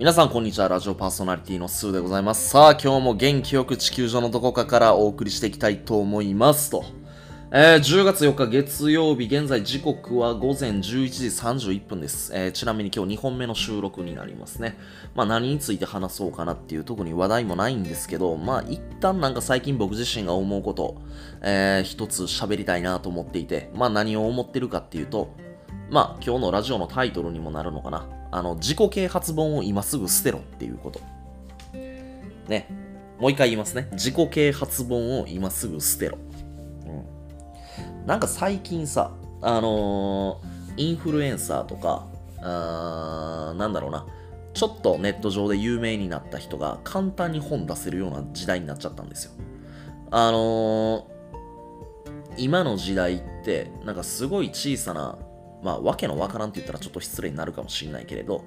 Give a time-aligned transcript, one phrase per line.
[0.00, 0.68] 皆さんこんにちは。
[0.68, 2.48] ラジオパーソナリティのスーでございます。
[2.48, 6.86] さあ、今日も元気よく地球上のどこかからお送りしていきたいと思いますと。
[7.52, 12.32] えー、10月4日月曜日、現在時刻は午前11時31分です。
[12.34, 14.78] えー、ちなみに今日2本目の収録になりますね。
[15.14, 20.96] まあ何について話そうかなっていう特に話題もないんですけど、まあ一旦なんか最近僕自身が思うこと、
[21.42, 25.36] えー、一つ喋りたいなと思っていて、まあ何を思ってるかっていうと、
[25.90, 28.19] まあ今日のラジオのタイトルにもなるのかな。
[28.30, 31.00] あの、自己啓発本を今すぐ捨てろっていうこと。
[32.48, 32.68] ね。
[33.18, 33.88] もう一回言いますね。
[33.92, 36.18] 自己啓発本を今すぐ捨てろ。
[36.86, 38.06] うん。
[38.06, 39.12] なんか最近さ、
[39.42, 42.06] あのーインフルエンサーとか、
[42.40, 44.06] あーなんだろうな。
[44.54, 49.32] ちょっとネット上で有名になった人が簡単に本出せるような時代になっちゃったんですよ。
[50.10, 51.10] あのー
[52.36, 55.18] 今の時代って、なんかすごい小さな、
[55.62, 58.44] まあ、わけのわからんって言ったらちょっと失礼になるかもしれないけれど、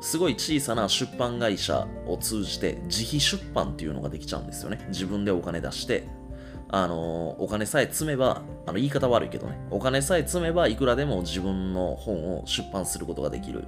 [0.00, 4.86] すごい小さな出版会社を通じて自費出版っていうのができちゃうんですよね。
[4.88, 6.06] 自分でお金出して、
[6.68, 13.64] あのお金さえ積めば、あの言い方悪いけどね、お金さえ積めばいくらでも自分の本を出版することができる。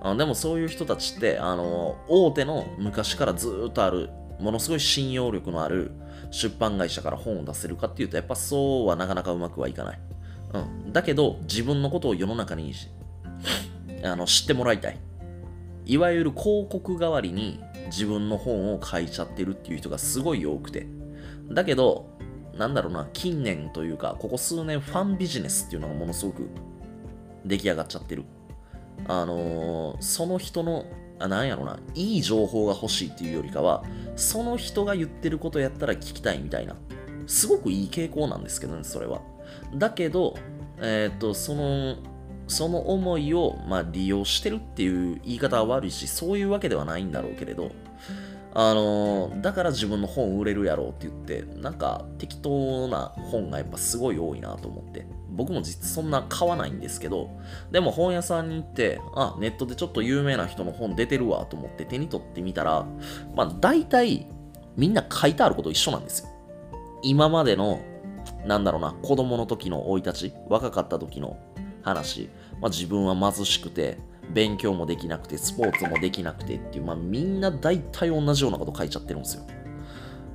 [0.00, 5.92] あでもそういう人たちって、あの大手の昔からずっとある、ものすごい信用力のある
[6.30, 9.98] 出版会社から本を出せるかっていうと、やっぱそうはなかなかうまくはいかない。
[10.52, 10.58] う
[10.88, 12.72] ん、だけど自分のことを世の中に
[14.04, 14.98] あの知ってもらいたい。
[15.84, 20.86] いわゆる広告代わりに自分の本を書いちゃってるっていう人がすごい多くて。
[21.50, 22.08] だけど
[22.56, 26.48] なんだろうな近年というかここ数年ファンビジネスっていうのがものすごく
[27.44, 28.24] 出来上がっちゃってる。
[29.08, 30.86] あのーその人の
[31.18, 33.84] あなんやろないい情報が欲しいっていうよりかは
[34.16, 36.76] その人が言ってることやったら聞きたいみたいな。
[37.26, 39.20] すごくいい傾向なんですけどねそれは。
[39.74, 40.36] だけど、
[40.78, 41.96] えっ、と、その、
[42.48, 47.72] その思いを、まあ、利用してるっていう言い方は悪いし、そういうわけではないんだろうけれど、
[48.58, 55.06] あのだから自分の本売れるやろうって言って、なんか適当な本がやっぱすごい多いなと思って。
[55.28, 57.38] 僕も実そんな買わないんですけど、
[57.70, 62.86] でも本屋さんに行って、あ、ネットでちょっと有名な人の本出てるわと思って手に取ってみたら、
[63.34, 64.26] まあ大体
[64.76, 66.28] みんな書いてあること一緒なんですよ。
[67.02, 67.80] 今までの
[68.46, 71.36] なんだろうな、子供の時の生い立ち、若かった時の
[71.82, 72.30] 話、
[72.60, 73.98] まあ、自分は貧しくて、
[74.32, 79.46] 勉強もできなくて、スポーツもできなくてっていう、まあ、みんな大体同じようなこと書いちゃってるんですよ。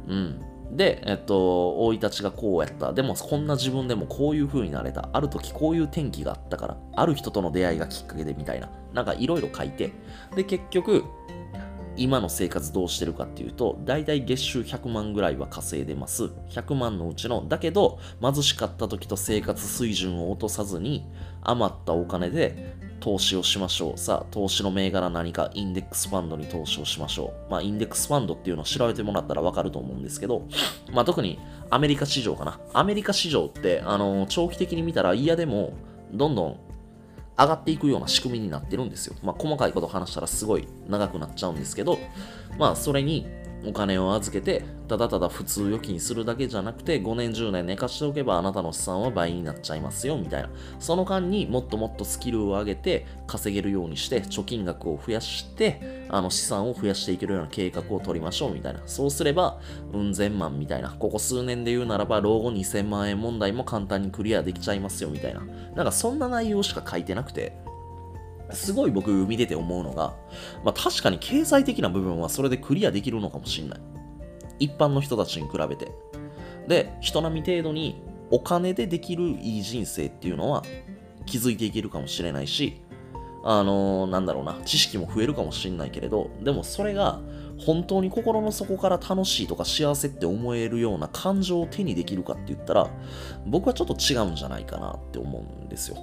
[0.07, 0.41] うん。
[0.71, 2.93] で、えっと、生い立ちがこうやった。
[2.93, 5.09] でも、こんな自分でもこういう風になれた。
[5.11, 8.69] ある時こういう転機があったから、ある人との出会いがきっかけでみたいな。
[8.93, 9.91] なんかいろいろ書いて、
[10.35, 11.03] で、結局、
[12.01, 16.31] 今の生活どうしてるかっていうと、だいたい月収100万ぐらいは稼いでます。
[16.49, 21.05] 100万のうちの、だけど、貧しかった時と生活水準を落とさずに、
[21.43, 23.97] 余ったお金で投資をしましょう。
[23.99, 27.51] さあ、投資の銘柄何か、インデックスファンドに投資をしましょう。
[27.51, 30.47] まあ、インデックスファンドっていうのを調べてもらったらわかると思うんですけど、
[30.91, 31.37] まあ、特に
[31.69, 32.59] アメリカ市場かな。
[32.73, 35.73] アメリカ市場って、あの、長期的に見たら嫌でも、
[36.11, 36.59] どんどん
[37.41, 39.15] 上がっていくような仕組みになってるんですよ。
[39.23, 41.99] まあ、細かいことを話したらすごい長くなっちゃうんですけど、
[42.57, 43.27] まあ、それに
[43.65, 50.49] お金を預けて、ただただ普通預金するだけじゃなくて、5年、10年寝かしておけばあなたの資産は倍になっちゃいますよ、みたいな。
[50.79, 58.81] その間にもっともっとスキルを上げて、稼げるようにして、貯金額を増やして、あの資産を増やしていけるような計画を取りましょう、みたいな。
[58.85, 59.59] そうすれば、
[59.93, 60.89] うん千万みたいな。
[60.99, 65.41] ここ数年で言うならば、老後2000万円問題も簡単にクリアできちゃいますよ、みたいな。
[65.75, 67.53] なんかそんな内容しか書いてなくて、
[68.53, 70.15] すごい僕見てて思うのが、
[70.63, 73.79] まあ確かに経済的な部分はそれでクリアできるのかもしれない。
[74.59, 75.91] 一般の人たちに比べて。
[76.67, 80.63] で、人並み程度にお金でできるいい人生っていうのは
[81.25, 82.81] 気づいていけるかもしれないし、
[83.43, 87.19] あのーなんだろうな、知識も増えるかもしれないけれど、でもそれが
[87.57, 92.89] 本当に心の底から楽しいとか幸せって思えるような感情を手にできるかって言ったら、
[93.45, 95.97] 僕はちょっと違うんじゃないかなって思うんですよ。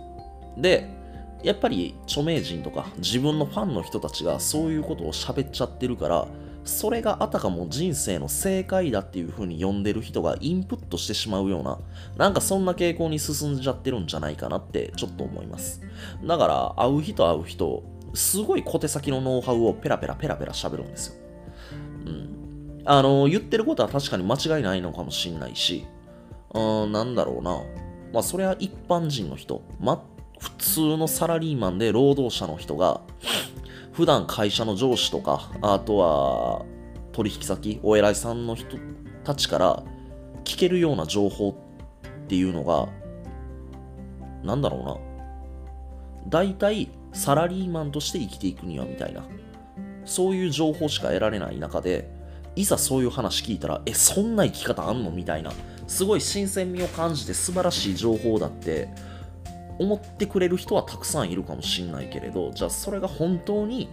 [0.56, 0.97] で、
[1.42, 6.28] やっぱり著名人とか自分のファンの人たちがそういうことを喋っちゃってるから、
[6.64, 11.78] それがあたかも人生の正解だっていう風に呼んでる人がインプットしてしまうような、
[12.16, 15.80] なんかそんな傾向に進んじゃってるんじゃないかなってちょっと思います。
[16.24, 17.82] だから、会う人会う人、
[18.14, 21.14] すごい小手先のノウハウをペラペラペラペラ喋るんですよ。
[22.06, 22.82] うん。
[22.84, 25.86] あの、言ってることは確かに間違いないのかもしんないし、
[26.52, 27.62] うん、なんだろうな。
[28.12, 29.62] まあ、それは一般人の人、
[30.38, 33.00] 普通のサラリーマンで労働者の人が、
[33.92, 36.64] 普段会社の上司とか、あとは
[37.12, 38.76] 取引先、お偉いさんの人
[39.24, 39.82] たちから
[40.44, 42.88] 聞けるような情報っていうのが、
[44.42, 44.96] なんだろうな。
[46.28, 49.24] 大体、サラリーマンとして生きていくにはみたいな。
[50.08, 52.10] そういう情報しか得られない中で
[52.56, 55.52] いざそういう話聞いたらえそんな生き方あんのみたいな
[55.86, 58.88] すごい新鮮味を感じて素晴らしい情報だって
[59.78, 63.88] 思ってくれる人はたくさんいるかもしんないけれどじゃあそれが本当に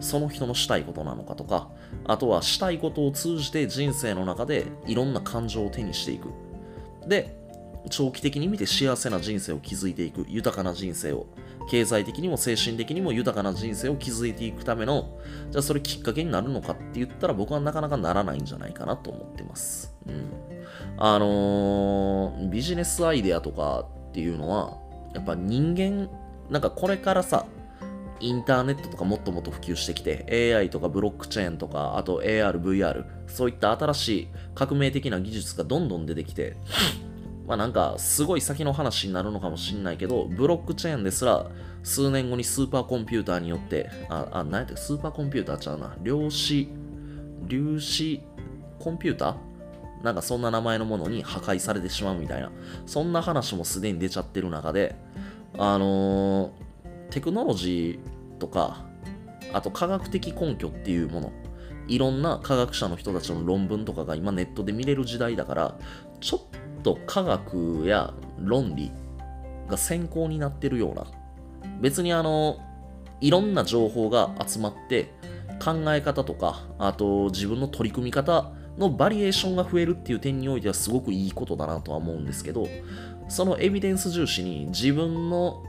[0.00, 1.70] その人のしたいことなのかとか
[2.04, 6.28] あとはしたいことを通じて人生の中でいろんな感情を手にしていく。
[7.06, 7.42] で
[7.90, 11.26] 長期的に見て幸せな人生を築いていく豊かな人生を
[11.68, 15.18] 経済的にも精神的にも豊かな人生を築いていくための
[15.50, 19.94] じゃあそれきっかけになるのかって言ったら僕はなかなかならないんじゃないかなと思ってます。
[20.06, 20.30] うん。
[20.96, 24.78] あのー、ビジネスアイデアとかっていうのは
[25.14, 26.08] やっぱ人間
[26.50, 27.46] なんかこれからさ
[28.20, 36.56] インターネットとかもっともっと普及してきて AI とかブロックチェーンとかあと AR、VR そういった新しい革命的な技術がどんどん出てきて
[37.46, 41.50] まあなんかすごい先の話になるのかもしんないけどブロックチェーンですら
[41.82, 45.94] 数年後にスーパーコンピューターによってあ、あ、何やったスーパーコンピューターちゃうな。
[46.02, 46.68] 量子
[47.48, 48.22] 粒子
[48.78, 49.53] コンピューター？
[50.04, 52.52] なんかそんな名前のものに破壊されてしまうみたいな。
[52.86, 54.94] そんな話もすでに出ちゃってる中で
[55.56, 56.50] あのー、
[57.10, 58.84] テクノロジーとか
[59.52, 61.32] あと科学的根拠っていうもの
[61.86, 65.78] いろんな科学者の人たちの論文とかが今ネットで見れる時代だから
[66.20, 68.90] ちょっと科学や論理
[69.68, 71.06] が先行になってるような
[71.80, 72.58] 別にあの
[73.20, 75.12] いろんな情報が集まって
[75.62, 82.68] 考え方とかあと自分の取り組み方のバリエーションが増えるっていう点においてはすごくいいことだなとは思うんですけど
[83.28, 85.62] そのエビデンス重視に自分の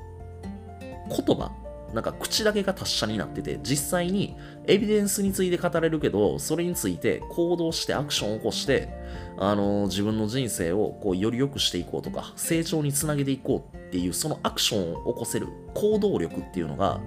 [1.09, 1.51] 言葉
[1.93, 4.35] なんか口だけが達者になってて実際に
[4.65, 8.89] エビデンスについて語れるけどそれについて行動してアクションを起こして
[9.37, 16.99] あの自分の人生をこうより良くしていこうとか成長につなげていこうっていうそのアクションを起こせる行動力っていうのが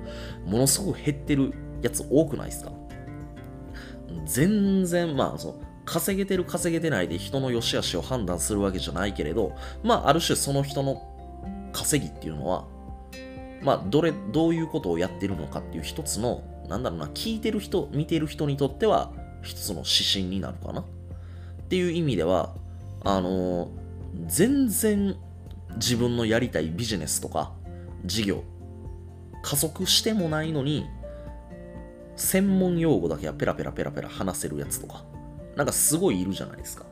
[0.46, 1.52] ものすごく減ってる
[1.82, 2.72] やつ多くないですか？
[4.24, 11.02] 全然まあその稼げてる稼げてないで人の良し悪しを判断するわけじゃないけれど、まあ、ある種その人の
[11.72, 12.66] 稼ぎっていうのは、
[13.62, 19.12] まあ、どれ、どういうことをやってるのかっていう一つの、なんだろうな、聞いてる人、見てる人にとっては、
[19.42, 20.80] 一つの指針になるかな。
[20.82, 20.84] っ
[21.68, 22.54] ていう意味では、
[23.04, 23.68] あのー、
[24.26, 25.16] 全然
[25.76, 27.52] 自分のやりたいビジネスとか
[28.04, 28.42] 事業、
[29.42, 30.86] 加速してもないのに、
[32.16, 35.04] 専門用語だけはペラペラペラペラ話せるやつとか、
[35.58, 36.86] なんかすごいいるじゃないですか。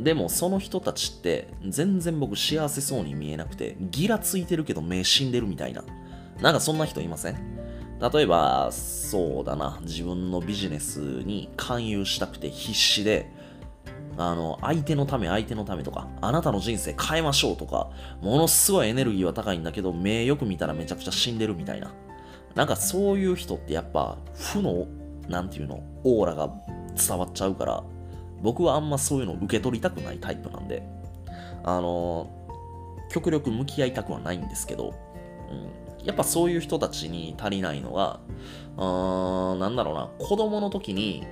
[0.00, 5.84] でもその人たちって全然僕幸せそうに見えなくてギラついてるけど目死んでるみたいな。
[6.40, 7.54] なんかそんな人いません？
[8.12, 13.30] 例えば、そうだな、自分のビジネスに勧誘したくて必死で、
[14.16, 17.90] あの、相手のため、相手のためとか、あなたの人生変えましょうとか、
[18.20, 21.92] ものすごいエネルギーは高いんだけど、目よく見たらめちゃくちゃ死んでるみたいな。
[22.56, 24.86] なんかそういう人ってやっぱ、負の
[25.28, 26.50] なんていうの、オーラが
[26.96, 27.82] 伝わっちゃうから、
[28.42, 30.86] 僕はあんまそういうのを受け取りたくないタイプなんで、
[31.62, 32.30] あの
[33.10, 34.94] 極力向き合いたくはないんですけど、
[35.50, 38.20] うん、やっぱそういう人たちに足りないのが、
[38.76, 41.26] あなんだろうな、子供の時に、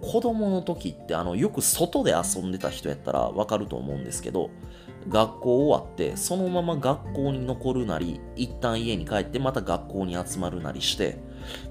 [0.00, 4.50] 子供の時ってあのよく外で遊んでた人やったらわかると思うんですけど
[5.08, 11.18] 学校終わってそのまま学校に残るなり一旦家に帰ってまた学校に集まるなりして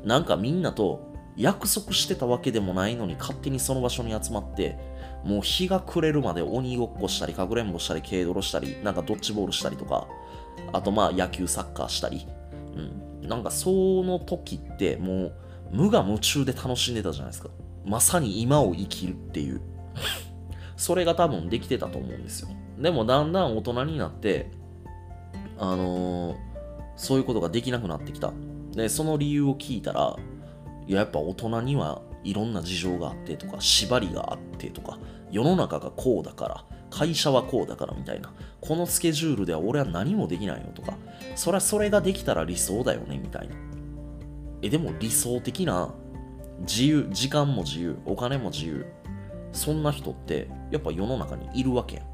[0.04, 4.78] なんかみんなと約束してたわけでもないのに勝手にその場所に集まって
[5.24, 10.08] もう日が暮れるまで鬼ごっこしたりかくれんぼしたり軽泥したりなんかドッジボールしたりとか
[10.74, 12.28] あとまあ野球サッカーしたり、
[12.76, 13.70] うん、なんかそ
[14.04, 15.34] の時ってもう
[15.72, 17.50] 無我夢中で楽しんでたじゃないですか。
[17.86, 19.62] まさに今を生きるっていう。
[20.78, 22.50] それが多分できてたと思うんですよ。
[22.78, 24.52] でもだんだん大人になって
[25.58, 26.38] あのー、
[26.96, 28.32] そういうことができなくなってきた。
[28.78, 30.16] で、その理由を聞いたら、
[30.88, 35.00] いや、やっぱ大人にはいろんな事情があってとか、縛りがあってとか、
[35.32, 38.32] 世の中がこうだから、会社はこうだからみたいな、
[38.62, 40.98] このスケジュールでは俺は何もできないよとか、
[41.36, 43.56] そりゃそれができたら理想だよねみたいな。
[44.62, 45.94] え、でも理想的な
[46.62, 48.86] 自由、時間も自由、お金も自由、
[49.52, 52.06] そんな人ってやっぱ世の中にいるわけやん。
[52.06, 52.08] っ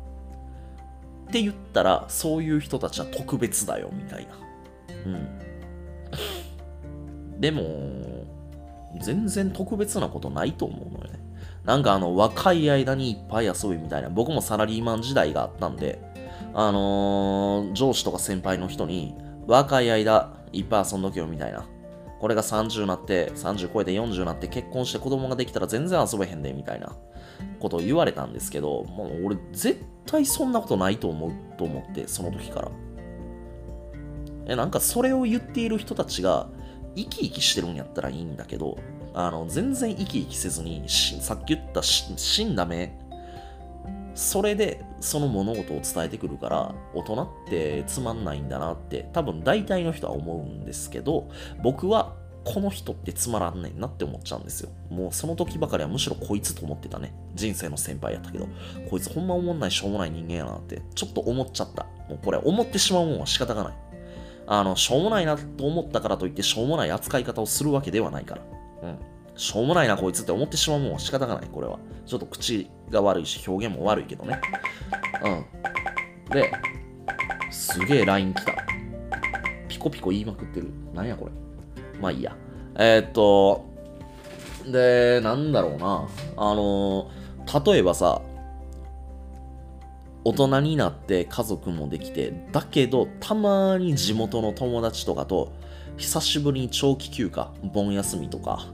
[1.32, 4.34] て言ったら、そういう人たちは特別だよみたいな。
[5.06, 5.40] うん。
[7.44, 8.26] でも、
[9.02, 11.20] 全然特別なことないと思うのよね。
[11.66, 16.00] なんかあの、若い間にいっぱい遊びみたいな、僕もサラリーマン時代があったんで、
[16.54, 19.14] あのー、上司とか先輩の人に、
[19.46, 21.66] 若い間いっぱい遊んどけよみたいな。
[22.22, 26.96] これが30なって、30超えて40になって結婚して子供ができたら全然遊べへんで、みたいな
[27.60, 32.72] ことを言われたんですけど、もう俺絶対そんなことないと思うと思って、その時から。
[34.46, 36.48] え、なんかそれを言っている人たちが、
[36.96, 38.78] 生き生きしてるんやったらいいんだけど、
[39.14, 42.98] あの、全然生き生きせずに、さっき言った死んだ目、
[44.16, 51.30] それでその物事を伝えてくるから、大人ってつまんないんだなって、多分大体の人は思うんですけど、
[51.62, 54.70] 僕はこの人ってつまらんねんなって思っちゃうんですよ。
[54.90, 57.14] もうその時ばかりはむしろこいつと思ってたね。
[57.34, 58.48] 人生の先輩やったけど、
[58.90, 61.86] こいつほんま思んないしょうもない人間やなって、ちょっと思っちゃった。
[62.10, 63.74] もうこれ思ってしまうもんは仕方がない。
[64.48, 68.42] あの、しょうもないなと思ったからといってしょうもない扱い方をするわけではないから。
[68.84, 68.98] うん。
[69.36, 71.80] しょうもないなこいつって思ってしまうもんは仕方がない、これは。
[72.06, 74.40] ちょっと口が悪いし、表現も悪いけどね。
[75.24, 75.46] うん。
[76.30, 76.52] で、
[77.50, 78.54] すげえ LINE 来た。
[79.68, 80.70] ピコピコ言いまくってる。
[80.94, 81.32] なんやこれ。
[82.00, 82.36] まあいいや。
[82.76, 83.66] えー、っと、
[84.66, 86.08] で、なんだろうな。
[86.38, 87.10] あの
[87.66, 88.22] 例えばさ、
[90.26, 95.52] 大人になって家族もできて、だけど、たまに地元の友達とかと、
[95.98, 98.66] 久しぶりに長期休暇、盆休みとか、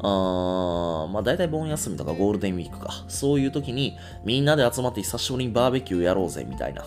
[0.00, 3.04] あまあ大体盆休みとかゴールデンウィークか。
[3.08, 6.84] そういう時にみんなで集まって久しぶりにバーベキューやろうぜみたいな。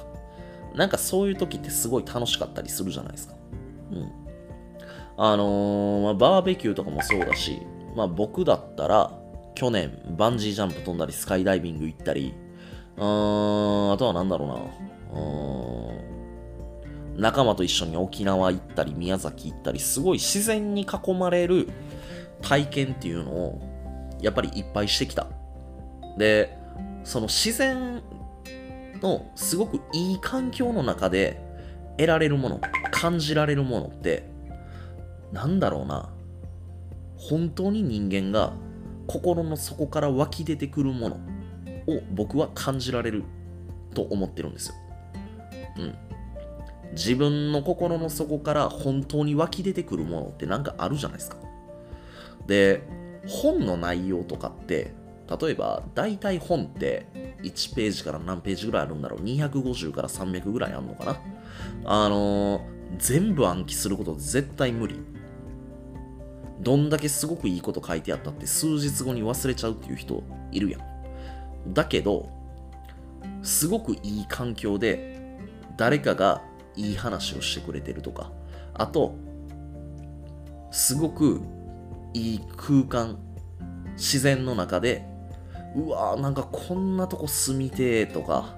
[0.75, 3.35] なんかそういう時ってすごい楽しかったりするじゃないですか。
[3.91, 4.11] うん。
[5.17, 7.61] あのー、まあ、バーベキューとかもそうだし、
[7.95, 9.11] まあ僕だったら
[9.55, 12.33] 去年バンジージャンプ飛んだりスカイダイビング行ったり、
[13.03, 14.55] あとは何だろうな。
[17.13, 21.67] うん、仲間と一緒に沖縄行ったり宮崎行ったり、すごい自然に囲まれる
[22.41, 23.61] 体験っていうのを
[24.21, 25.27] やっぱりいっぱいしてきた。
[26.17, 26.55] で、
[27.03, 28.03] その自然
[29.01, 31.41] のすごくいい環境の中で
[31.97, 34.29] 得られるもの、感じられるものって、
[35.31, 36.09] なんだろうな。
[37.17, 38.53] 本当に人間が
[39.07, 41.19] 心の底から湧き出てくるもの
[41.87, 43.23] を僕は感じられる
[43.93, 44.75] と思ってるんですよ。
[45.77, 45.95] うん。
[46.93, 51.37] 自分の心の底から本当に湧き出てくるものってなんかあるじゃないですか。
[52.47, 52.83] で、
[53.27, 54.93] 本の内容とかって、
[55.39, 57.05] 例えば、大体本って
[57.43, 61.21] 1ページから何ページぐらいあるんだろう ?250 から300ぐらいあるのかな
[61.85, 62.61] あのー、
[62.97, 64.99] 全部暗記すること絶対無理。
[66.59, 70.90] どんだけすごくいいこと書いてあったって数日後に忘れちゃうっていう人いるやん。
[71.67, 72.29] だけど、
[73.43, 75.39] すごくいい環境で
[75.77, 76.41] 誰かが
[76.75, 78.31] いい話をしてくれてるとか、
[78.73, 79.15] あと、
[80.71, 81.41] すごく
[82.13, 83.19] いい空間、
[83.93, 85.05] 自然の中で、
[85.75, 88.55] うわなんかこんなとこ住みてーとか、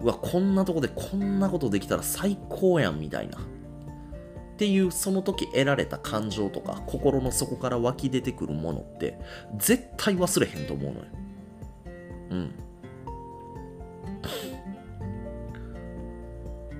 [0.00, 3.38] うわ、こんなとこでこんなことできたら最高やんみたいな。
[3.38, 9.18] っていうその時得られた感情とか心の底から湧き出てくるものって
[9.56, 11.06] 絶対忘れへんと思うのよ。
[12.34, 12.36] う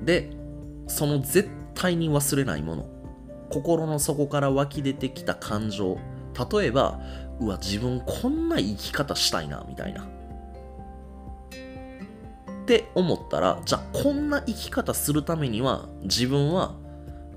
[0.00, 0.04] ん。
[0.04, 0.30] で、
[0.86, 2.86] その絶対に忘れないもの。
[3.50, 5.96] 心の底から湧き出てきた感情
[6.52, 7.00] 例えば
[7.40, 10.06] うわ自分こんな生き方したいなみたいなっ
[12.66, 16.74] て思ったらじゃあこんな生き方するためには自分は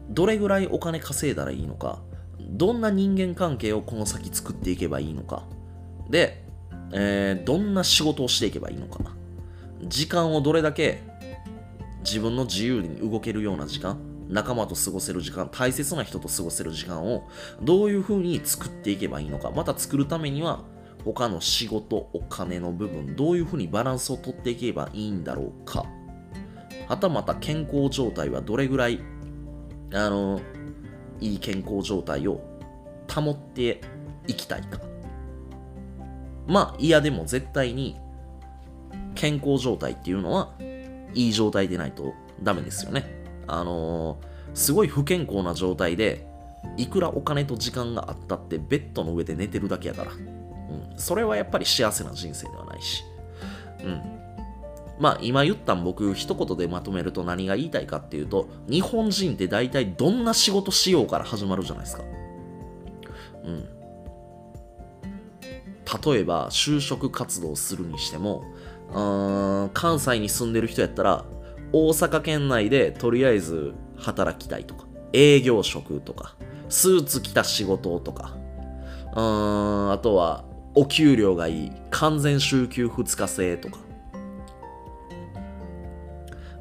[0.09, 1.99] どれぐらいお金稼いだらいいのか
[2.39, 5.43] どんな人間関係をこの先作っていけばいいのか
[6.09, 6.46] で、
[6.91, 8.99] えー、どんな仕事をしていけばいいのか
[9.83, 11.01] 時間をどれだけ
[11.99, 17.27] 自分の自由に動けるような時間仲間と過ごせる時間、大切な人と過ごせる時間を
[17.61, 20.63] どういうふうに作っていけばいいのか、また作るためには
[21.05, 25.85] 他の仕事、お金の部分、どういうふうにバランスをとっていけばいいんだろうか。
[26.87, 28.99] はたまた健康状態はどれぐらい、
[29.93, 30.41] あの、
[31.19, 32.41] いい健康状態を
[33.13, 33.81] 保って
[34.27, 34.79] いきたいか。
[36.47, 37.97] まあ、嫌でも絶対に
[39.15, 40.53] 健康状態っていうのは
[41.13, 43.23] いい状態でないとダメですよね。
[43.47, 46.27] あのー、すごい不健康な状態で、
[46.75, 50.11] いくらお金と時間があったってベッドの上で寝てるだけやから。
[50.11, 50.93] うん。
[50.97, 53.03] それはやっぱり幸せな人生ではないし。
[53.83, 54.01] うん。
[54.99, 62.03] まあ今言ったん僕一言でまとめると何が言いたいかっていうと日本人って大体どんな仕事しようから始まるじゃないですか。
[63.43, 63.76] うん。
[66.03, 68.43] 例えば就職活動するにしても、
[68.93, 71.25] うん関西に住んでる人やったら
[71.73, 76.35] 大阪県内でとりあえず働きたいとか、営業職とか、
[76.69, 78.35] スーツ着た仕事とか、
[79.13, 80.43] うーん、あとは
[80.75, 83.86] お給料がいい、完全週休2日制とか。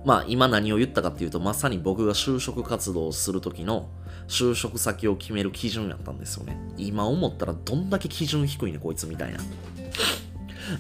[0.07, 3.91] まあ今何を言ったかっていうとまさに僕が就職活動をする時の
[4.29, 6.57] 就職先を決める基準やったんですよね。
[6.79, 9.41] 今思ったらどんだけ基準低いねこいつみたいな。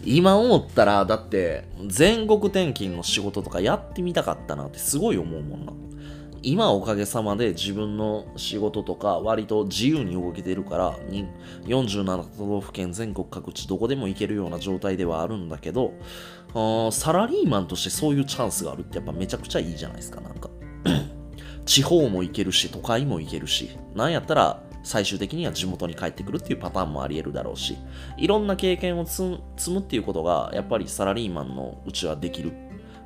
[0.04, 5.72] 今思ったら、だって、全国転勤の仕事とかやってみたかったなってすごい思うもんな。
[6.42, 10.98] 今おかげさまで自分の仕事とか割と自由に動けてるから
[11.64, 12.04] 47
[12.38, 15.94] 都道府県全国各地どこでも行けるような状態ではあるんだけど
[16.90, 20.48] サラリーマンとしてそういうチャンスがあるってやっぱめちゃくちゃいいじゃないですかなんか。
[21.66, 23.76] 地方も行けるし都会も行けるし。
[23.94, 27.76] なんやったら最終的には地元に帰ってくるっていうパターンもあり得るだろうし。
[28.16, 32.52] いろんな経験を積むっていうことがやっぱりサラリーマンのうちはできる。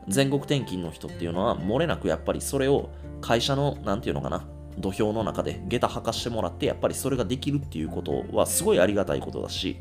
[0.07, 2.91] 全国転勤の人っていうのは漏れなくやっぱりそれを
[3.21, 4.45] 会社の何て言うのかな。
[4.81, 9.79] 土俵の中で下駄履かしてもらってやっぱりそれができるっていうことはすごいありがたいことだし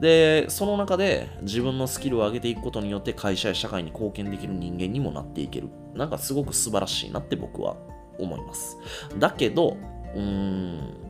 [0.00, 5.68] でその中で自分のスキルを上げていくことによって会社や社会に貢献できる人間にもなっていける。
[5.94, 7.76] なんかすごく素晴らしいなって僕は
[8.18, 8.78] 思います。
[9.18, 9.76] だけど
[10.14, 11.02] うーん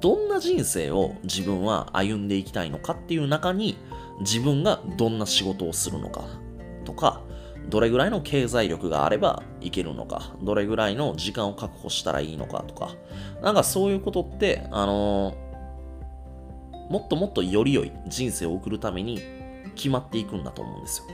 [0.00, 3.76] どんな人生を自分は歩んでいきたいのかっていう中に
[4.20, 6.24] 自分がどんな仕事をするのか
[6.84, 7.22] とか
[7.68, 12.94] どれぐらいの経済力があればいけるのかどれぐらいの時間を確保したらいいのかとか。
[13.42, 19.20] なんかそういうことってあのー、もっともっとより良い人生を送るために
[19.74, 21.06] 決まっていくんだと思うんですよ。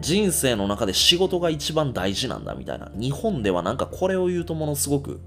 [0.00, 2.90] 人生の中で仕事が一番大事なんだみたいな。
[2.94, 5.20] 日本ではなんかこれを言うとものすごく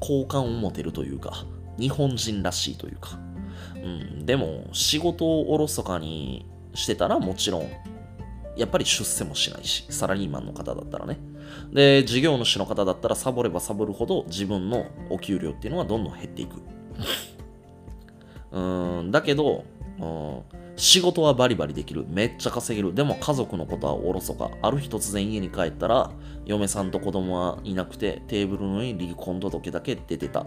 [0.00, 1.44] 好感を持てるというか、
[1.78, 3.18] 日本人らしいというか。
[3.76, 7.70] うん、でも、仕事をおろそかにしてたらもちろん、
[8.60, 11.18] やっぱり出世もしないし、サラリーマンの方だったらね。
[11.72, 16.56] で、事業主の方だったらサボればサボるほど自分のお給料っていうのはどんどん減っていく。
[18.52, 19.64] うん、だけど、
[19.98, 20.42] うん、
[20.80, 22.06] 仕事はバリバリできる。
[22.08, 22.94] めっちゃ稼げる。
[22.94, 24.50] でも家族のことはおろそか。
[24.62, 26.10] ある日突然家に帰ったら、
[26.46, 30.46] 嫁さんと子供はいなくて、テーブルの上に離婚届だけ出てた。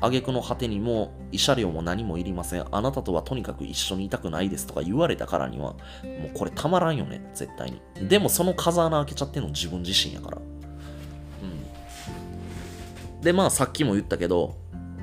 [0.00, 2.64] 挙句の果てにも、慰謝料も何もいりません。
[2.74, 5.76] あなたとはとにかく一緒にいたくないですとか言われたからには、もう
[6.32, 8.08] これたまらんよね、絶対に。
[8.08, 10.38] でもその風穴開けちゃっての自分自身やから。
[10.38, 10.40] う
[13.18, 13.20] ん。
[13.20, 14.56] で、まあさっきも言ったけど、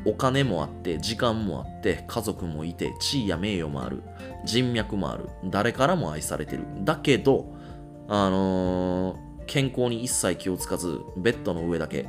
[0.05, 4.01] お金もあって時間もあって家族もいて地位や名誉もある
[4.45, 6.63] 人脈もある誰からも愛されてる。
[6.83, 7.53] だけど
[8.07, 12.07] あのー、健康に一切気をつかずベッドの上だけ。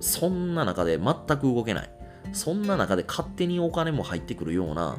[0.00, 1.90] そんな中で全く動けない。
[2.32, 4.98] そんな中で勝手にお金も入ってくるような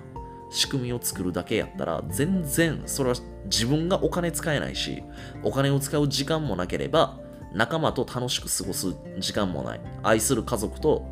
[0.50, 3.15] 仕組みを作るだけやったら全然それは
[3.46, 5.04] 自分がお金使えないし
[5.43, 7.17] お金を使う時間もなければ
[7.54, 9.82] 仲間と楽しく過ごす時間もない。
[10.02, 11.06] 愛する家族と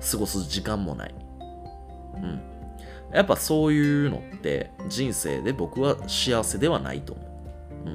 [0.00, 1.14] 過ごす時間もない。
[2.16, 2.40] うん。
[3.12, 7.88] やっぱそういうのって人生で僕は幸せではないと思う。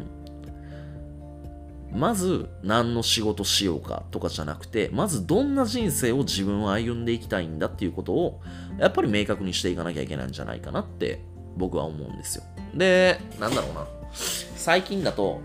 [1.94, 2.00] うん。
[2.00, 8.42] まず何の仕事しようかとかじゃなくて、まずどんな人生を自分は歩んでいきたいんだっていうことを
[8.80, 11.22] やっぱり明確にしていかなきゃいけないんじゃないかなって
[11.58, 12.44] 僕は思うんですよ。
[12.74, 13.86] で、なんだろうな。
[14.14, 15.42] 最近だと、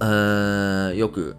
[0.00, 1.36] えー、よく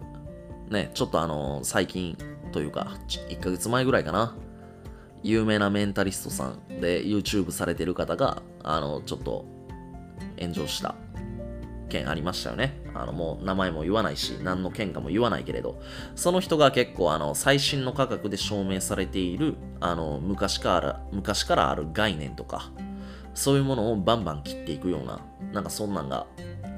[0.69, 2.17] ね、ちょっとあの、最近
[2.53, 4.37] というか、1ヶ月前ぐらいかな。
[5.23, 9.45] 有名なメンタリストさんで YouTube されてる方が、あの、ちょっと
[10.39, 10.95] 炎上した
[11.93, 12.81] 件ありましたよね。
[12.95, 15.79] あの、もう名前も言わないし、何の件かも言わないけれど、
[16.15, 22.71] その人が結構、あの、最新の価格で証明されている、あの、昔から、昔からある概念とか、
[23.35, 25.19] そういうものをバンバン切っていくような、
[25.53, 26.25] なんかそんなんが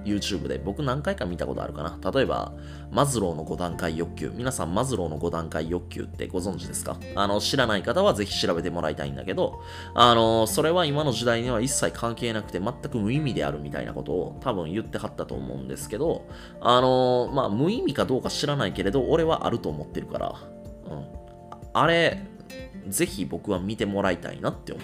[0.06, 2.12] YouTube で僕何回か見たことあるかな。
[2.12, 2.54] 例えば、
[2.92, 4.32] マズローの5段階欲求。
[4.34, 6.98] 皆さん、マズローの5段階欲求ってご存知ですか？
[7.16, 9.62] あの、知らない方はぜひ調べてもらいたいんだけど、
[9.94, 16.28] あの、それは今の時代には一切関係なくて全く無意味であるみたいなことを多分言ってはったと思うんですけど、
[16.62, 20.36] あの、まあ、無意味かどうか知らないけれど、俺はあると思ってるから、
[20.90, 21.06] うん。
[21.74, 22.22] あれ、
[22.88, 24.84] ぜひ僕は見てもらいたいなって思う。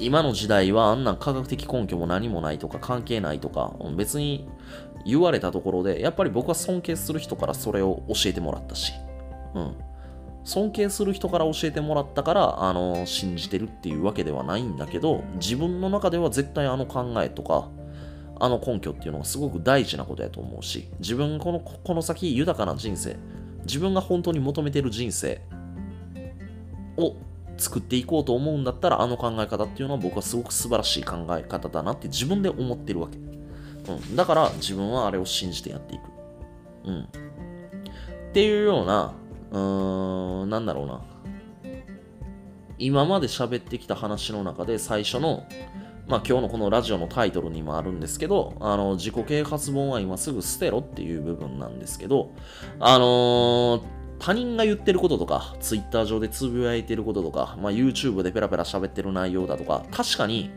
[0.00, 4.48] 今の時代はあんな科学的根拠も何もないとか関係ないとか、別に
[5.06, 8.92] 言われたところで、やっぱり僕は尊敬する人からそれを教えてもらったし、
[9.54, 9.76] うん。
[10.44, 17.70] 尊敬する人から教えてもらったから、あの、信じてるっていうわけではないんだけど、自分の中では絶対あの考えとか、
[18.40, 23.16] あの根拠っていうのはすごく大事なことやと思うし、自分このこの先豊かな人生、
[23.64, 25.40] 自分が本当に求めてる人生
[26.96, 27.14] を
[27.56, 33.18] 作っていこうと思うんだったら、あの考え方っていうのは僕はすごく素晴らしい考え方だなって自分で思ってるわけ。
[33.18, 34.16] うん。
[34.16, 36.02] だから自分はあれを信じてやっていく。
[36.84, 37.00] うん。
[37.02, 37.06] っ
[38.32, 39.14] ていうような、
[39.52, 41.00] うーん、なんだろうな。
[42.78, 45.46] 今まで喋ってきた話の中で最初の、
[46.08, 52.32] まあ今日のこのラジオのタイトルにもあるんですけど、あの、自己啓発本は今すぐ捨てろっていう部分なんですけど、
[52.80, 60.50] あのー他人が言ってることとか、Twitter 上でつぶやいてることとか、まあ、YouTube でペラペラ喋ってる内容だとか、確かに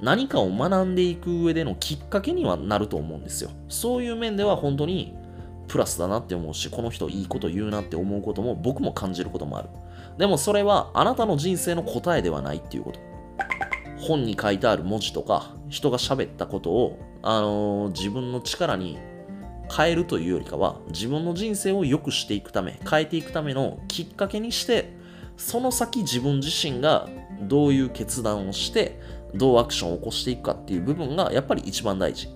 [0.00, 3.50] 何かを学んでいく上でのきっかけにはなると思うんですよ。
[3.68, 5.14] そういう面では本当に
[5.68, 9.68] プラスだなって思うし、この人いいこと言うなって思うことも僕も感じることもある。
[10.18, 13.00] でもそれはあなたの人生の答えではないっていうこと。
[13.98, 18.98] 本に書いてある文字とか、人が喋ったことを、あのー、自分の力に
[19.74, 24.96] 変えるというよりかは、自分の人生を良くしていくため、変えていくためのきっかけにして、
[25.36, 27.08] その先自分自身が
[27.42, 29.00] どういう決断をして、
[29.34, 32.28] どうアクションを起こしていくかっていう部分がやっぱり一番大事。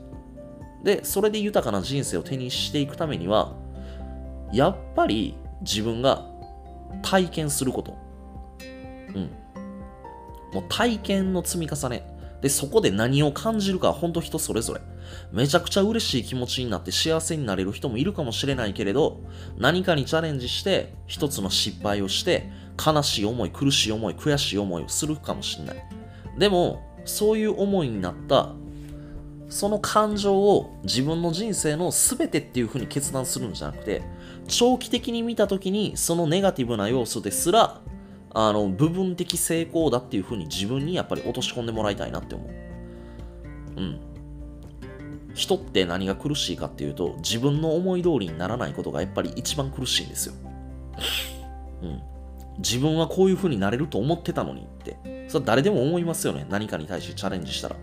[0.83, 3.55] で、それで豊かな人生を手にしていくためには、
[4.53, 6.25] やっぱり自分が
[7.03, 7.97] 体験すること。
[9.15, 9.31] うん。
[10.55, 12.07] もう体験の積み重ね。
[12.41, 14.81] で、そこで何を感じるかは本当人それぞれ。
[15.33, 19.21] めちゃくちゃ嬉しい気持ちになって幸せになれる人もいるかもしれないけれど、
[19.57, 22.51] 何かにチャレンジして、一つの失敗をして、
[22.85, 25.77] 悲しい思い、苦しい思い、悔しい思いをするかもしれない。
[26.39, 28.53] でも、そういう思いになった
[29.49, 34.03] その感情を自分の人生の全てっていう風に決断するんじゃなくて、
[34.49, 37.81] 長期的に見た時にそのネガティブな要素ですら、
[38.35, 42.51] あの、部分的成功だっていう風に自分にやっぱり落とし込んでもらいたいなって思う。
[43.77, 44.01] うん。
[45.37, 50.35] 人って何が苦しいかっていうと、自分の思い通りにならないことがやっぱり一番苦しいんですよ。
[51.83, 52.03] うん。
[52.59, 54.97] 自分はこういう風になれると思ってたのにって。
[55.29, 56.47] それは誰でも思いますよね。
[56.49, 57.77] 何かに対してチャレンジしたら。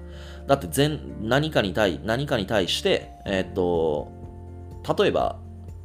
[0.48, 4.12] だって全、何かに対、何かに対して、えー、っと、
[4.98, 5.40] 例えば、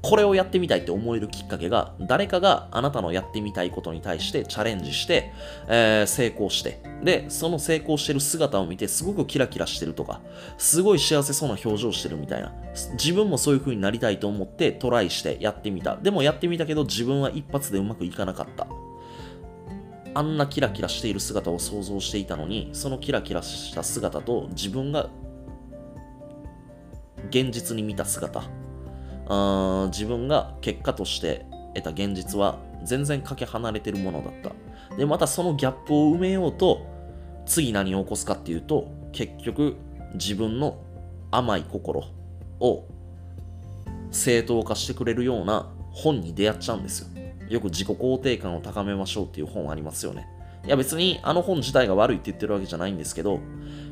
[0.08, 5.34] これをやってみたいって思えるきっかけが、誰かがあなたのやってみたいことに対してチャレンジして、
[5.68, 10.22] えー、成功して、で、その成功してる姿を見て、すごくキラキラしてるとか、
[10.56, 12.54] すごい幸せそうな表情してるみたいな、
[12.92, 15.98] 自分もそういう風になりたいと思ってトライしてやってみた。
[15.98, 18.66] でもやってみたけど、自分は一発でうまくいかなかった。
[20.14, 25.10] あんなキラキラしている姿を想像していたのに、そのキラキラした姿と自分が
[27.28, 28.42] 現実に見た姿、
[29.28, 34.96] あ自分が結果として得た現実は全然かけ離れてるものだった。
[34.96, 36.86] で、またそのギャップを埋めようと、
[37.46, 39.76] 次何を起こすかっていうと、結局
[40.14, 40.78] 自分の
[41.30, 42.04] 甘い心
[42.60, 42.84] を
[44.10, 47.08] 正当化してくれるような本に出会っちゃうんですよ。
[47.48, 50.26] よく自己肯定感を高めましょうっていう本ありますよね。
[50.66, 53.40] いや別にあの本自体が悪いって言ってるわけじゃないんですけど、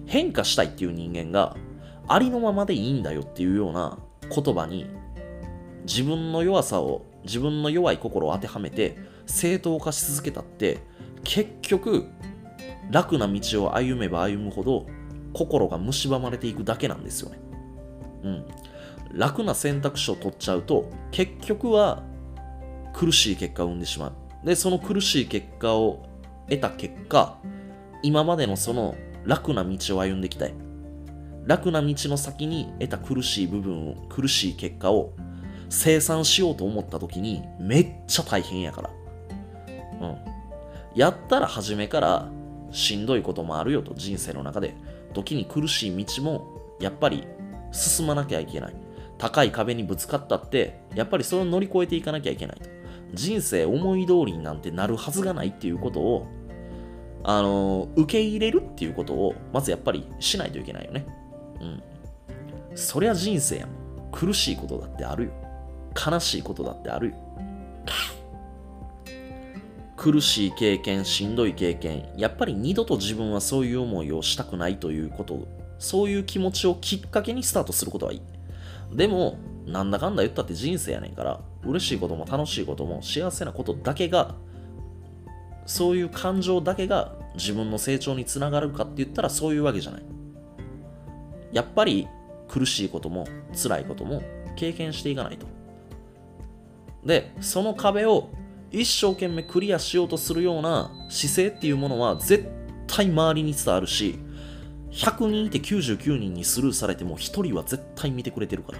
[0.07, 1.57] 変化したいっていう人間が
[2.09, 4.87] ありのままでいいんだよっていうような言葉に
[5.87, 10.79] 自分の弱さを、自分の弱い心を当てはめて正当化し続けたって
[11.25, 12.07] 結局
[12.91, 14.87] 楽な道を歩めば歩むほど
[15.33, 17.39] 心が蝕まれていくだけなんですよね。
[18.23, 18.45] うん。
[19.13, 22.05] 楽な選択肢を取っちゃうと結局は
[22.93, 24.47] 苦しい結果を生んでしまう。
[24.47, 26.09] で、その苦しい結果を
[26.49, 27.39] 得た結果、
[28.03, 28.95] 今までのその
[29.25, 30.55] 楽な道を歩んできたい。
[31.45, 35.13] 楽な道の先に得た苦しい部分を、苦しい結果を
[35.69, 38.91] 生産しようと思った時にめっちゃ大変やから。
[40.01, 40.17] うん。
[40.95, 42.29] やったら初めから
[42.71, 44.75] しんどいこともあるよと人生の中で。
[45.13, 46.47] 時に苦しい道も
[46.79, 47.27] やっぱり
[47.73, 48.75] 進まなきゃいけない。
[49.19, 52.69] 高い壁にぶつかったって、やっぱりそれを乗り越えていかなきゃいけないと。
[53.15, 56.27] 人生思い通りになんてなるはずがないっていうことを、
[57.25, 61.07] あの受け入れるっていうことを、まずやっぱりしないといけないよね。
[61.61, 61.83] うん。
[62.75, 64.11] そりゃ人生やもん。
[64.13, 65.31] 苦しいことだってあるよ。
[65.97, 67.17] 悲しいことだってあるよ。
[69.97, 78.23] 苦しい経験、しんどい経験、やっぱり二度と自分はそういう思いをしたくないということ、そういう気持ちをきっかけにスタートすることはいい。
[78.95, 84.37] でも、なんだかんだ言ったって人生やねんから、嬉しいことも楽しいことも幸せなことだけが、
[85.65, 90.03] そういう感情だけが自分の成長につながるかって言ったらそういうわけじゃない。
[91.53, 92.07] やっぱり
[92.49, 93.27] 苦しいことも
[93.61, 94.23] 辛いことも
[94.55, 95.56] 経験していかないと。
[97.07, 98.31] で、その壁を
[98.71, 102.49] 一生懸命クリアしようとするような姿勢っていうものは絶
[102.89, 104.19] 対周りに伝わるし、
[104.91, 108.79] 100人いて99人にスルーされても1人は絶対見てくれてるから。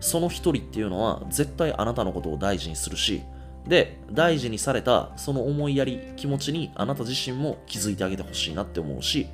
[0.00, 3.22] その1人っていうのは絶対あなたのことを大事にするし、
[3.66, 9.26] で、大事にされたその思いやり、気持ちにあなた自身も気づいてあげてほしいなって思うし、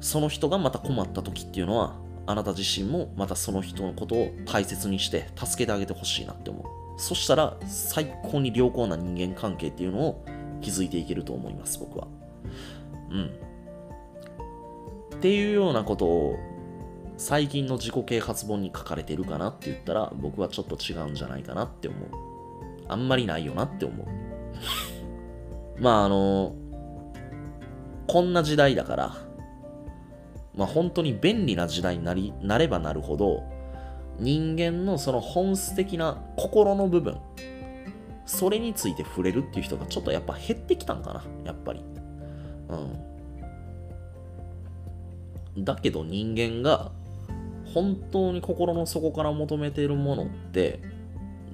[0.00, 1.94] その人がまた困った時っていうのは、
[2.26, 6.64] あなた自身もまたその人のことを大切にして助けてあげてほしいなって思う。
[6.96, 10.24] そしたら最高に良好な人間関係っていうのを
[10.62, 12.06] 築いていけると思います、僕は。
[13.10, 13.30] うん。
[15.16, 16.38] っていうようなことを
[17.16, 22.08] 最近の自己啓発本に書かれてるかなって言ったら僕はちょっと違うんじゃないかなって思う。
[22.88, 24.06] あんまりないよなって思う。
[25.80, 26.54] まああの、
[28.06, 29.16] こんな時代だから、
[30.56, 33.42] まあ本当に便利な時代になりなればなるほど、
[34.18, 37.18] 人間のその本質的な心の部分、
[38.26, 41.82] それについて触れるっていう人がちょっとやっぱ減ってきたんかな、やっぱり。
[45.56, 45.64] うん。
[45.64, 46.90] だけど人間が
[47.72, 50.80] 本当に心の底から求めているものって、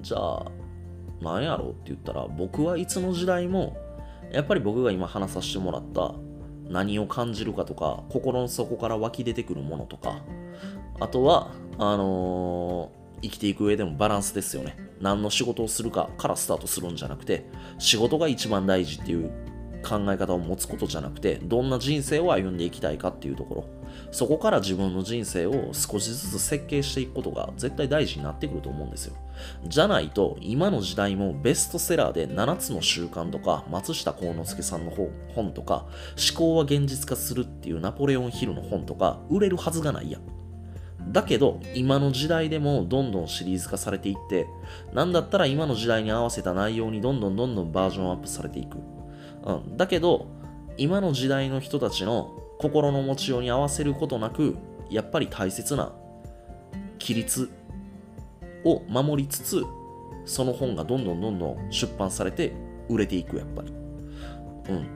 [0.01, 0.45] じゃあ、
[1.21, 3.77] 何やろうって言ったら、僕はいつの時代も、
[4.31, 6.13] やっぱり僕が今話させてもらった
[6.71, 10.21] 何を感じるかとか、心の底から湧き出てくるものとか、
[10.99, 14.75] あとは、あのー、生きていく上でもバランスですよね。
[14.99, 17.45] 何の仕事をするかからスタートするんじゃなくて、
[17.77, 19.31] 仕事が一番大事っていう
[19.83, 23.65] 考え方を持つことじゃなくて、どんな人生を歩んでいきたいかっていうところ、
[24.11, 29.15] そこから自分の人生を少しずつ設計していくことが絶対大事になってくると思うんですよ。
[29.65, 34.91] じゃないと、今の時代もベストセラーで7つの習慣とか、松下幸之助さんの
[35.35, 35.85] 本とか、
[36.31, 40.19] 思考は現実化するっていうナポレオンヒルの本とか、売れるはずがないや。
[41.07, 44.47] だけど、今の時代でもどんどんシリーズ化されていって、
[44.93, 48.77] なんだったら今の時代に合わせた内容にどんどんどんどんバージョンアップされていく。
[49.43, 50.27] うん、だけど
[50.77, 54.55] 今の時代の人たちの心の持ちように合わせることなく
[54.89, 55.91] やっぱり大切な
[56.99, 57.49] 規律
[58.63, 59.65] を守りつつ
[60.25, 62.53] その本がどんどんどんどん出版されて
[62.87, 63.73] 売れていくやっぱり。
[64.69, 64.87] うん。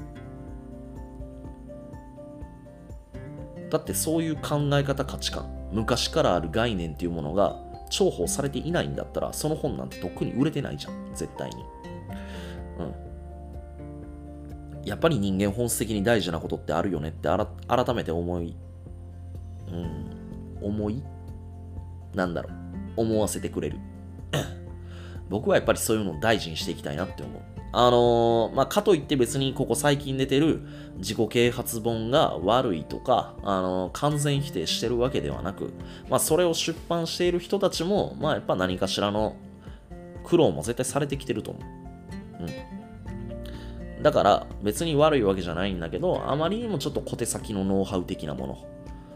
[3.71, 11.63] だってそういう考え方価値観昔からある概念っていうものが重宝されていないんだったらその本なんてとっくに売れてないじゃん絶対に。
[14.85, 17.27] やっぱり人間本質的に大事なことってあるよねって
[17.67, 18.55] 改めて思い、
[19.67, 21.03] うん、思い
[22.13, 22.53] なんだろう、
[23.01, 23.77] 思わせてくれる。
[25.29, 27.41] 僕はやっぱりそういうのを大事にしていきたいなって思う。
[27.77, 30.61] あのー、まあ、かといって別にここ最近出てる
[30.97, 35.73] 自己啓発本が悪いとか、あのー、完全否定してるわけではなく、
[36.09, 39.35] まあ、それを出版している人たちも、まあ、やっぱ何かしらの
[40.23, 42.43] 苦労も絶対されてきてると思う。
[42.43, 42.74] うん。
[44.05, 48.57] だから別に悪いわけじゃないんだけど、あまりにもちょっと小手先のノウハウ的なもの。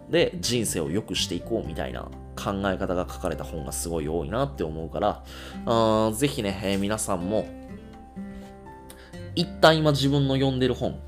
[0.09, 5.23] で人生を良くしていこうみたいな考え方が書かれた本がすごい多いなって思うから、
[5.67, 7.45] あぜひね、えー、皆さんも
[9.35, 10.99] 一旦今自分の読んでる本。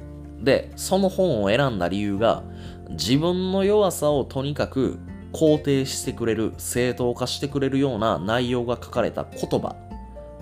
[0.44, 2.44] で、その本を選んだ理由が
[2.92, 5.00] 自分の弱さをとにかく
[5.34, 9.76] 肯定してくれる、正当化してくれるような内容が書かれた言葉。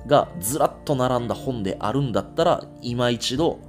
[0.09, 3.59] がずらっと並んだ本であるんだったら、今一度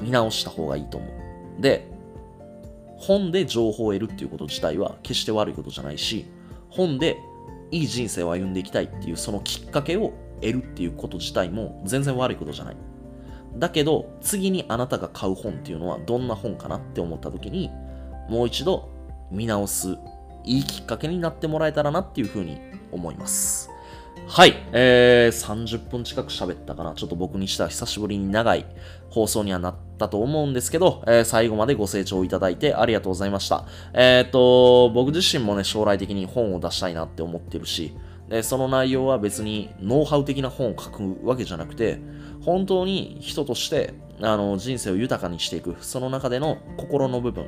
[0.00, 1.06] 見直した方がいいと思
[1.58, 1.62] う。
[1.62, 1.90] で、
[2.96, 6.26] 本で情報を得るっていうこと自体は決して悪いことじゃないし、
[6.68, 7.16] 本で
[7.70, 12.76] いい人生を歩んでいきたいっていうそのきっかけを得るっていうこと自体も全然悪いことじゃない。
[13.56, 17.70] だけど、次にあなたが買う本っていうのはどんな本かなって思った時に、
[18.28, 18.90] もう一度
[19.30, 19.96] 見直す、
[20.44, 22.58] いいきっかけになってもらえたらなっていうふうに
[22.90, 23.70] 思います。
[24.26, 26.94] はい、えー、30分近く喋ったかな。
[26.94, 28.66] ちょっと僕にしたら久しぶりに長い
[29.10, 33.66] 放送にはなったと思うんですけど、えー、最後までご清聴いただいてありがとうございました。
[33.92, 37.94] えっ、ー、と、僕自身もね、将来的に本を出したいなって思ってるし、
[38.28, 42.00] で、その内容は別にノウハウ的な本を書くわけじゃなくて、
[42.44, 47.46] 本当に人としてあの人生を豊かにしていく、その中での心の部分、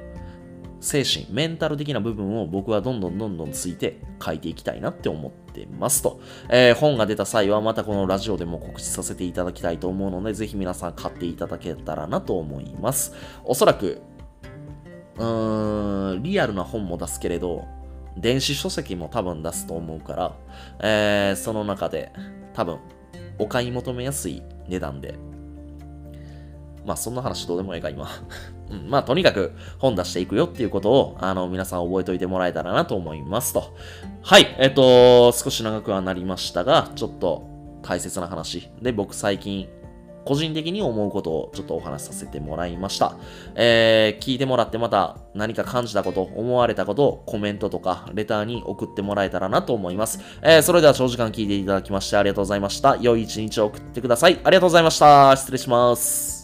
[0.80, 6.20] 精神、メンタル的な部分を僕はどんどんどんどんついて書いていきたいなって思ってますと。
[6.50, 13.14] えー、本が出た際はまたこのラジオでも告知させていただきたいと思うので、ぜひ皆さん買っていただけたらなと思います。
[13.44, 14.00] おそらく、
[15.16, 17.64] うーん、リアルな本も出すけれど、
[18.16, 20.36] 電子書籍も多分出すと思うから、
[20.80, 22.12] えー、その中で
[22.54, 22.78] 多分
[23.38, 25.18] お買い求めやすい値段で
[26.86, 28.08] まあそんな話どうでもええか今
[28.70, 33.74] うん、まあとにかく本出していくよっていうことをあの皆さん覚えておいてもらえたらなと思いますと。
[34.22, 37.46] はい、えっと、少し長くはなりましたが、ちょっと
[37.82, 39.68] 大切な話で僕最近
[40.26, 43.16] 個人的に思うことをちょっとお話しさせてもらいました。
[43.54, 50.18] えー、聞いてもらってまた何か感じたこと、思われたことをコメントとかレターに送ってもらえたらなと思います。
[50.42, 52.96] えー、それでは長時間聞いていただきましてありがとうございました。
[53.00, 54.40] 良い一日を送ってください。
[54.42, 55.36] ありがとうございました。
[55.36, 56.35] 失礼します。